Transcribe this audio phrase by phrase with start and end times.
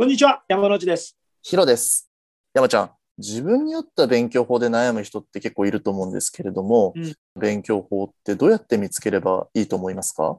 [0.00, 1.18] こんにちは、山之内です。
[1.42, 2.10] ヒロです。
[2.54, 10.38] 山ちゃん、自分に合った勉強法で悩む人って結構いると思うんですけれども、うん勉強法ってどうやって見つければいいと思いますか？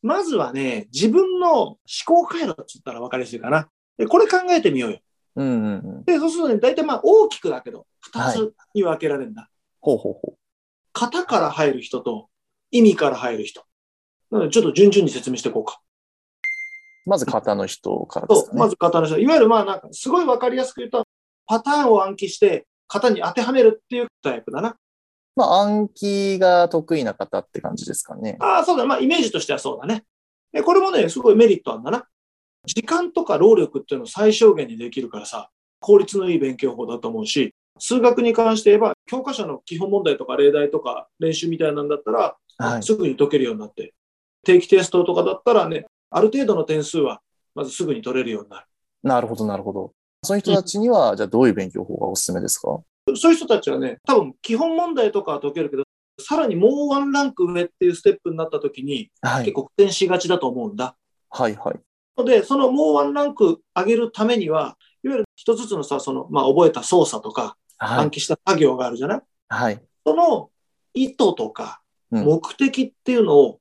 [0.00, 3.68] まずはね、自分の思考回路って言ったら分かりやすいかな。
[3.98, 4.98] でこれ考えてみようよ。
[5.34, 6.04] うんうんうん。
[6.06, 9.50] で、そうするとね、大体まあ大きくだけど、2はいつに分けられるんだ。
[9.82, 10.36] ほうほうほ
[10.94, 12.30] 型から入る人と
[12.70, 13.62] 意味から入る人。
[14.30, 15.82] なのでちょっと順々に説明していこうか。
[17.06, 17.10] う。
[17.10, 18.58] まず型の人からですかね。
[18.58, 19.18] まず型の人。
[19.18, 21.06] いわゆるまあなんか、すごい分かりやすく言うと、
[21.46, 24.76] パターンを暗記して型に当てはめるっていうタイプだな。
[25.36, 28.36] まあ、暗記が得意な方って感じですかね。
[28.40, 28.86] ああ、そうだ。
[28.86, 30.04] まあイメージとしてはそうだね。
[30.52, 32.06] で、これもね、すごいメリットあるんだな。
[32.64, 42.82] 時間とか労力っていうのを最小限にできるからさ、効率のいい勉強法だと思うし、数学に関して言えば、教科書の基本問題とか例題とか練習みたいなんだったら、はい。
[42.82, 43.94] すぐに解けるようになって、
[44.44, 47.20] 定期テストとかだったらね、ある程度の点数は
[47.54, 48.66] まずすぐに取れるようになる。
[49.02, 49.92] なるほど、なるほど。
[50.22, 52.80] そういう人たちには、じゃあどういう勉強法がおすすめですか？
[53.14, 55.84] そういう人たちはね、多分基本問題とかは解けるけど、
[56.20, 59.44] さらにもうワンランク上っていうステップになった時に、はい。
[59.44, 60.96] 結構苦戦しがちだと思うんだ。
[61.30, 61.78] はい、はい。
[62.16, 67.98] ので、そのもうワンランク上げるためには、いわゆる一つずつのさ、その、まあ、覚えた操作とか、はい。
[68.00, 69.80] 暗記した作業があるじゃない、はい。
[70.04, 70.50] その
[70.94, 71.80] 意図とか、
[72.10, 73.60] うん目的っていうのを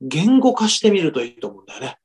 [0.00, 1.98] 言語化してみるといいと思うんだよね。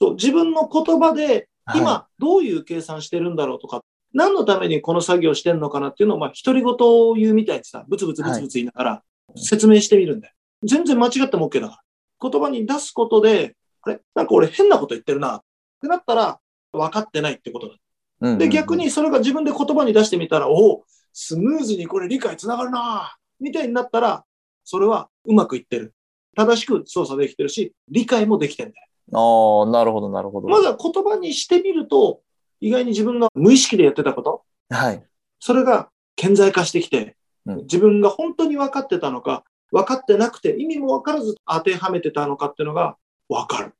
[0.00, 3.82] そう自分の言葉で、はい今どういう計算してるんだろうとか、
[4.12, 9.02] 何のためにこの作業してんのかなっていうのを、まあ、独り言を言うみたいにさ、ブツブツブツブツ言いながら
[9.36, 10.34] 説明してみるんだよ。
[10.64, 11.82] 全然間違っても OK だか
[12.20, 12.30] ら。
[12.30, 14.00] 言葉に出すことで、あれ？
[14.16, 15.40] なんか俺変なこと言ってるなっ
[15.80, 16.40] てなったら、
[16.72, 17.74] 分かってないってことだ。
[18.20, 24.24] うんうんうんで、逆、にそれが自分で言葉に出してみたら、おお、スムーズにこれ理解つながるなみたいになったら、
[24.64, 25.94] それはうまくいってる。
[26.36, 28.86] 正しく操作できてるし、理解もできてるんだよ。
[29.12, 30.48] ああ、なるほど、なるほど。
[30.48, 32.20] まずは言葉にしてみると、
[32.60, 35.02] 意外に自分が無意識でやってたこと、はい。
[35.40, 42.96] それが顕在化してきて、うん自分が本当に分かってたのか、分かってなくて意味も分からず当てはめてたのかっていうのが
[43.28, 43.72] 分かる。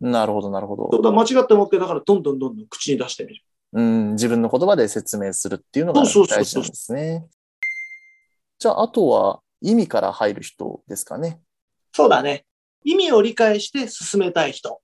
[0.00, 0.90] なるほど、なるほど。
[0.90, 3.42] だから間違っても OK だから、どんどんどんどん口に出してみる。
[3.72, 7.26] うん、自分の言葉で説明するっていうのが大事なんですね。
[8.58, 11.40] じゃあ、あとは意味から入る人ですかね。
[11.96, 12.44] そうだね。
[12.84, 14.82] 意味を理解して進めたい人。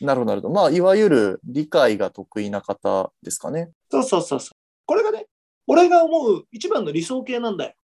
[0.00, 0.54] なるほど、なるほど。
[0.54, 3.70] まあ、いわゆる理解が得意な方ですかね。
[3.92, 4.56] そうそうそうそう。
[4.84, 5.26] これがね、
[5.68, 7.74] 俺が思う一番の理想形なんだよ。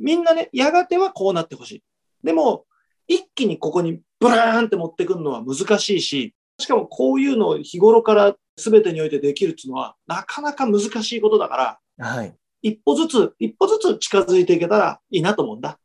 [0.00, 1.82] みんなね、やがてはこうなってほしい。
[2.24, 2.64] でも、
[3.06, 12.34] 一気にここにブラーンって持ってくるのは難しいし、しかもこういうのを日頃から全てにおいてできるっていうのは、なかなか難しいことだから、はい。
[12.62, 15.78] 一歩ずつ、一歩ずつ近づいていけたらいいなと思うんだ。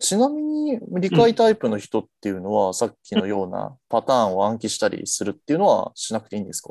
[0.00, 6.70] ちなみに、理解タイプの人っていうのは、さっきのようなパターンを暗記したりするっていうのはしなくていいんですか？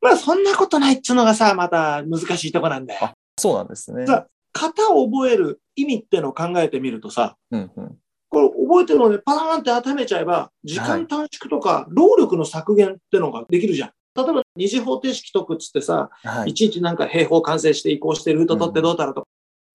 [0.00, 3.00] まあ、そんなことないっつうのがさ、また難しいとこなんだよ。
[3.02, 4.06] あそうなんですね。
[4.06, 7.96] さ型を覚える意味ってのを考えてみるとさ、うんうん。
[8.28, 13.90] これ覚えてるのでパーンって当てはめちゃえば、時間短縮とか労力の削減ってのができるじゃん。
[14.14, 16.54] 例えば二次方程式解くっつってさ、はいい。
[16.54, 19.26] ちいちなんか平方完成して移行してルート取ってどうたらと。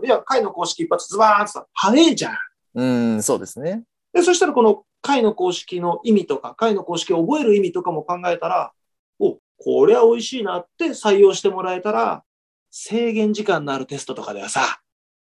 [0.04, 2.38] いや、解の公式一発ズバーンってさ、早いじゃん。
[2.76, 3.84] うん、そうですね。
[4.14, 8.72] で、そしたらこの解の公式の意味とか、解の公式を覚える意味とかも考えたら、
[9.20, 12.24] お、これは美味しいなって採用してもらえたら、
[12.72, 14.80] 制限時間のあるテストとかではさ、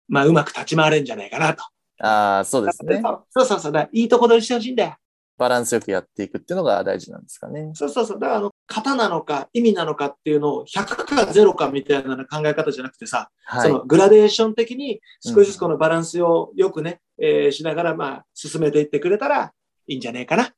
[0.09, 1.65] まあうまく立ち回れんじゃないかなと。
[2.01, 3.03] ああ、そうですね。
[3.31, 3.89] そうそうそう。
[3.93, 4.97] いいとこ取りしてほしいんだよ。
[5.39, 7.71] バランスよくやっていくっていうのが大事なんですかね。
[7.75, 8.19] そうそうそう。
[8.19, 13.63] だからあの、型なのか意味なのかっていうのを100か0かみたいな考え方じゃなくてさ、はい。
[13.63, 19.53] そのグラデーション的に少しずつこのバランスをよくね、えーしながらまあ進めていってくれたら
[19.87, 20.51] いいんじゃねえかな。